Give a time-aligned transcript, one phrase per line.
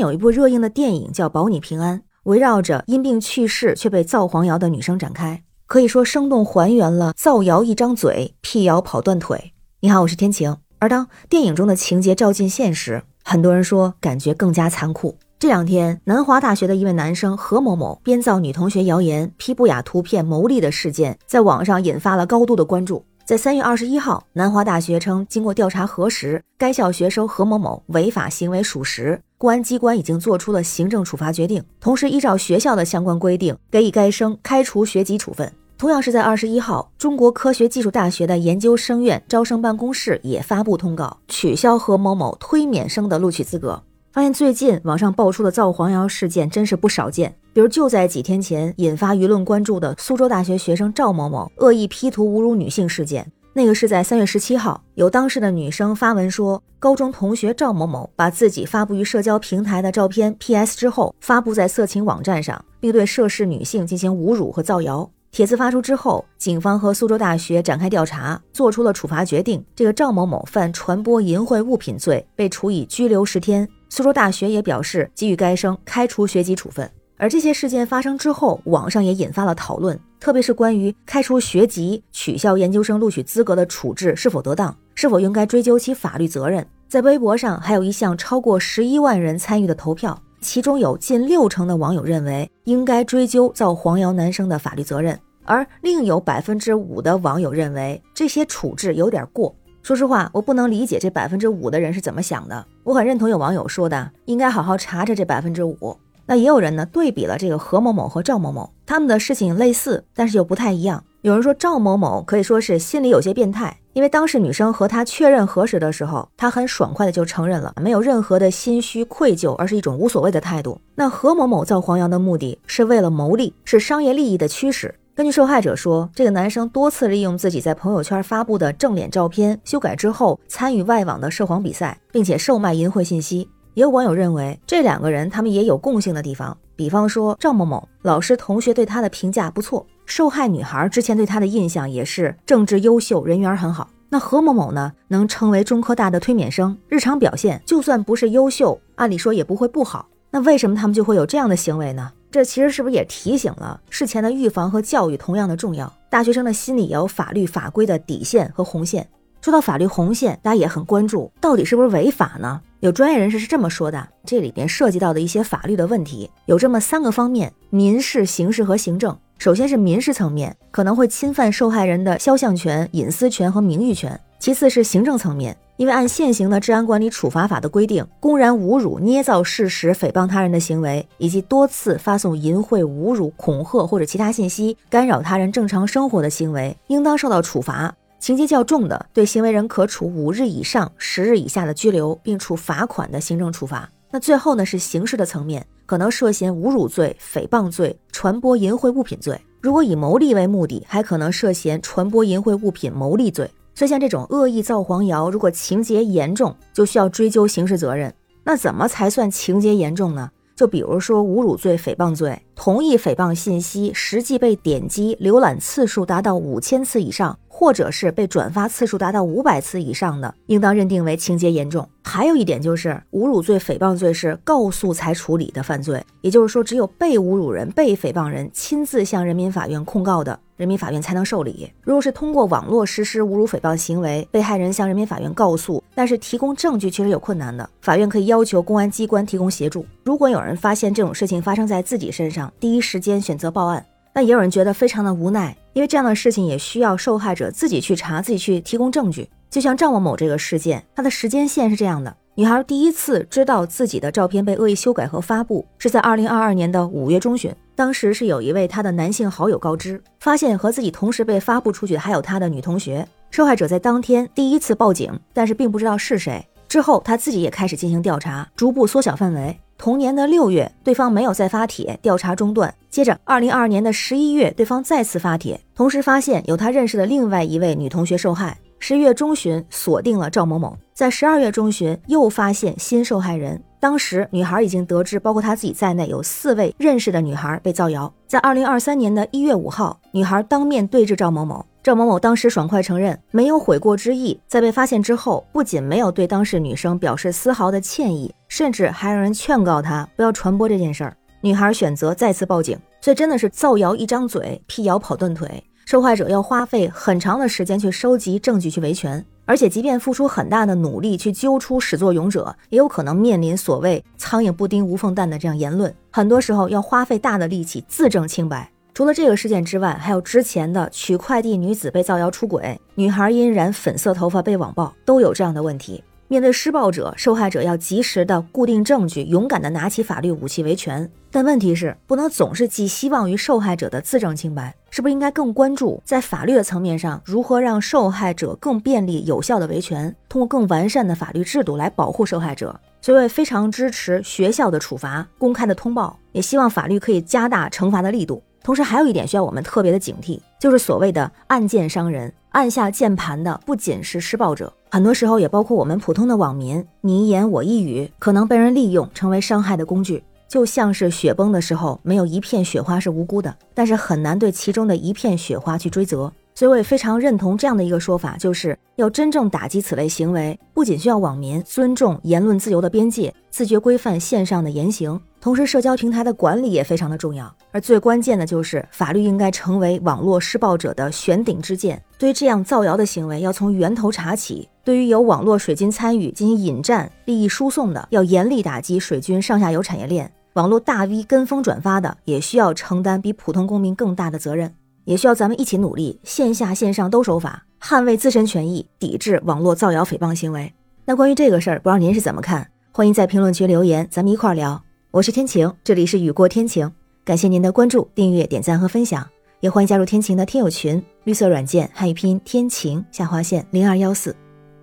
[0.00, 9.52] 有一部热映的电影叫《保你平安》，围绕着因病去世却被造黄谣的女生展开，可以说生动还原了造谣一张嘴，辟谣跑断腿。
[9.80, 10.56] 你好，我是天晴。
[10.78, 15.18] 而当电影中的情节照进现实，很多人说感觉更加残酷。
[15.38, 23.04] 这两天，南华大学的一位男生何某某编造女同学谣言、P 不雅图片牟利的事件，在网上引发了高度的关注。
[23.30, 35.52] 在三月二十一号，南华大学称，经过调查核实，该校学生何某某违法行为属实，公安机关已经做出了行政处罚决定，同时依照学校的相关规定，给予该生开除学籍处分。
[35.78, 43.80] 同样是在二十一号，中国科学技术大学的研究生院招生办公室也发布通告，取消何某某推免生的录取资格。
[44.10, 65.10] 发现最近网上爆出的造黄谣事件真是不少见，比如就在几天前引发舆论关注的苏州大学学生赵某某恶意 P 图侮辱女性事件，那个是在三月十七号，有当事的女生发文说，高中同学赵某某把自己发布于社交平台的照片 PS 之后发布在色情网站上，并对涉事女性进行侮辱和造谣。
[65.32, 69.64] 帖子发出之后，警方和苏州大学展开调查，做出了处罚决定。
[69.76, 73.68] 这个赵某某犯传播淫秽物品罪，被处以拘留十天。
[73.88, 76.88] 苏州大学也表示给予该生开除学籍处分。
[77.20, 86.66] 而这些事件发生之后，网上也引发了讨论，特别是关于开除学籍、取消研究生录取资格的处置是否得当，是否应该追究其法律责任。
[86.88, 90.18] 在微博上，还有一项超过十一万人参与的投票。
[90.40, 99.54] 其中有近六成的网友认为应该追究造黄谣男生的法律责任，而另有百分之五的网友认为这些处置有点过。
[99.82, 102.66] 说实话，我不能理解这百分之五的人是怎么想的。
[102.82, 105.94] 我很认同有网友说的，应该好好查查这百分之五。
[106.30, 111.02] 那也有人呢对比了这个何某某和赵某某，他们的事情类似，但是又不太一样。
[111.22, 120.80] 有人说赵某某可以说是心里有些变态，因为当时女生和他确认核实的时候，他很爽快的就承认了，没有任何的心虚愧疚，而是一种无所谓的态度。
[120.94, 124.94] 那何某某造黄谣的目的是为了牟利，是商业利益的驱使。
[125.16, 133.48] 根据受害者说，这个男生多次利用自己在朋友圈发布的正脸照片修改之后，参与外网的涉黄比赛，并且售卖淫秽信息。
[133.74, 139.86] 也有网友认为，这两个人他们也有共性的地方，比方说赵某某老师同学对他的评价不错。
[140.06, 143.88] 受害女孩之前对他的印象也是政治优秀，人缘很好。
[144.08, 144.92] 那何某某呢？
[145.06, 150.08] 能成为中科大的推免生，日常表现就算不是优秀，按理说也不会不好。
[150.32, 152.10] 那为什么他们就会有这样的行为呢？
[152.28, 155.92] 这其实是不是也提醒了事前的预防和教育同样的重要？
[156.08, 159.08] 大学生的心里也有法律法规的底线和红线。
[159.40, 162.60] 说到法律红线，大家也很关注，到底是不是违法呢？
[162.80, 169.14] 有专业人士是这么说的：这里边涉及到的一些法律的问题，有这么三个方面：民事、刑事和行政。
[169.36, 187.94] 首先是民事层面，可能会侵犯受害人的肖像权、隐私权和名誉权；其次是行政层面，因为按现行的治安管理处罚法的规定，公然侮辱、捏造事实、诽谤他人的行为，以及多次发送淫秽、侮辱、恐吓或者其他信息干扰他人正常生活的行为，应当受到处罚。
[188.20, 193.90] 情节较重的，对行为人可处五日以上十日以下的拘留，并处罚款的行政处罚。
[194.12, 195.66] 那最后呢，是刑事的层面。
[195.86, 199.36] 可能涉嫌侮辱罪、诽谤罪、传播淫秽物品罪。
[199.60, 203.50] 如果以牟利为目的，还可能涉嫌传播淫秽物品牟利罪。
[203.74, 208.14] 所以，像这种恶意造黄谣，如果情节严重，就需要追究刑事责任。
[208.44, 210.30] 那怎么才算情节严重呢？
[210.54, 217.38] 就比如说侮辱罪、诽谤罪，同意诽谤信息，实际被点击、浏览次数达到五千次以上。
[217.52, 221.86] 或者是被转发次数达到五百次以上的，应当认定为情节严重。
[222.02, 231.70] 还有一点就是，侮辱罪、诽谤罪是告诉才处理的犯罪，也就是说，只有被侮辱人、被诽谤人亲自向人民法院控告的，人民法院才能受理。
[231.82, 239.84] 如果是通过网络实施侮辱、诽谤行为，被害人向人民法院告诉，但是提供证据确实有困难的，法院可以要求公安机关提供协助。
[240.02, 243.84] 如果有人发现这种事情发生在自己身上，第一时间选择报案。
[244.12, 249.28] 那也有人觉得非常的无奈，因为这样的事情也需要受害者自己去查，自己去提供证据。
[249.48, 257.54] 就像赵某某这个事件，它的时间线是这样的：女孩第一次知道自己的照片被恶意修改和发布，是在二零二二年的五月中旬。
[257.76, 263.06] 当时是有一位她的男性好友告知，发现和自己同时被发布出去的还有她的女同学。
[263.30, 266.44] 受害者在当天第一次报警，但是并不知道是谁。
[266.68, 269.58] 之后她自己也开始进行调查，逐步缩小范围。
[269.80, 272.74] 同年的六月，对方没有再发帖，调查中断。
[272.90, 278.58] 接着，二零二二年的十一月，对方再次发帖，同时发现有他认识的另外一位女同学受害。
[278.78, 280.76] 十月中旬，锁定了赵某某。
[281.00, 283.58] 在十二月中旬又发现新受害人。
[283.80, 288.12] 当时女孩已经得知，包括她自己在内有四位认识的女孩被造谣。
[288.26, 294.38] 在二零二三年的一月五号，女孩当面对质赵某某，赵某某当时爽快承认没有悔过之意。
[294.46, 301.16] 在被发现之后，不仅没有对当事女生表示丝毫的歉意，甚至还让人劝告她不要传播这件事儿。
[301.40, 305.64] 女孩选择再次报警，所以真的是造谣一张嘴，辟谣跑断腿。
[305.86, 315.92] 受害者要花费很长的时间去收集证据去维权，而且即便付出很大的努力去揪出始作俑者，也有可能面临所谓“苍蝇不叮无缝蛋”的这样言论。
[316.12, 318.70] 很多时候要花费大的力气自证清白。
[318.94, 326.04] 除了这个事件之外，还有之前的取快递女子被造谣出轨，女孩因染粉色头发被网暴，都有这样的问题。
[326.30, 331.10] 面对施暴者，受害者要及时的固定证据，勇敢的拿起法律武器维权。
[331.28, 342.78] 但问题是，不能总是寄希望于受害者的自证清白，是不是应该更关注在法律的层面上，如何让受害者更便利、有效的维权，通过更完善的法律制度来保护受害者？
[343.02, 348.40] 所以，我也非常支持学校的处罚、公开的通报，也希望法律可以加大惩罚的力度。
[348.62, 352.32] 同时，还有一点需要我们特别的警惕，就是所谓的按键伤人。
[352.50, 356.84] 按下键盘的不仅是施暴者，很多时候也包括我们普通的网民。
[357.00, 360.22] 你一言我一语，可能被人利用，成为伤害的工具。
[360.48, 366.32] 就像是雪崩的时候，没有一片雪花是无辜的，但是很难对其中的一片雪花去追责。
[366.60, 375.18] 所以我也非常认同这样的一个说法，就是要真正打击此类行为，不仅需要网民尊重言论自由的边界，自觉规范线上的言行。
[375.40, 381.98] 同时，社交平台的管理也非常的重要，而最关键的就是法律应该成为网络施暴者的悬顶之剑。
[382.18, 390.30] 对于这样造谣的行为，要从源头查起；对于有网络水军参与进行引战、利益输送的，要严厉打击水军上下游产业链。
[390.54, 394.70] 网络大 V 跟风转发的，也需要承担比普通公民更大的责任，
[395.10, 400.72] 也需要咱们一起努力，线下线上都守法，捍卫自身权益，抵制网络造谣诽谤行为。
[401.04, 402.70] 那关于这个事儿，不知道您是怎么看？
[402.92, 404.80] 欢迎在评论区留言，咱们一块儿聊。
[405.10, 406.88] 我是天晴，这里是雨过天晴，
[407.24, 409.28] 感谢您的关注、订阅、点赞和分享，
[409.58, 414.36] 也欢迎加入天晴的听友群，绿色软件汉语拼音天晴下划线零二幺四，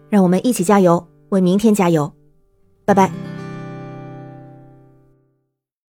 [0.09, 2.11] 让我们一起加油，为明天加油，
[2.83, 3.26] 拜拜。